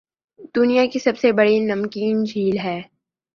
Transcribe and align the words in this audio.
دنیاکی 0.55 0.99
سب 0.99 1.17
سے 1.17 1.31
بڑی 1.31 1.59
نمکین 1.59 2.23
جھیل 2.23 2.57
ہے 2.57 2.79